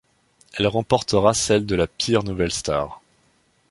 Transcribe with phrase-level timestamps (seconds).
[0.57, 3.01] Elle remportera celle de la pire nouvelle star.